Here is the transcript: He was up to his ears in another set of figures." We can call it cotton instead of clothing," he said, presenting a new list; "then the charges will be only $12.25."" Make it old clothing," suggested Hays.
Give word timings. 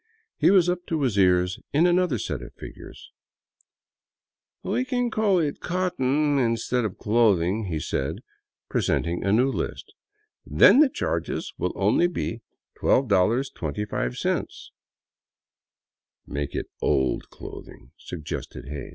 He 0.35 0.49
was 0.49 0.67
up 0.67 0.87
to 0.87 0.99
his 1.03 1.15
ears 1.19 1.59
in 1.73 1.85
another 1.85 2.17
set 2.17 2.41
of 2.41 2.55
figures." 2.55 3.11
We 4.63 4.83
can 4.83 5.11
call 5.11 5.37
it 5.37 5.59
cotton 5.59 6.39
instead 6.39 6.85
of 6.85 6.97
clothing," 6.97 7.65
he 7.65 7.79
said, 7.79 8.23
presenting 8.67 9.23
a 9.23 9.31
new 9.31 9.51
list; 9.51 9.93
"then 10.43 10.79
the 10.79 10.89
charges 10.89 11.53
will 11.59 11.69
be 11.69 11.79
only 11.79 12.41
$12.25."" 12.81 14.69
Make 16.25 16.55
it 16.55 16.65
old 16.81 17.29
clothing," 17.29 17.91
suggested 17.99 18.69
Hays. 18.69 18.89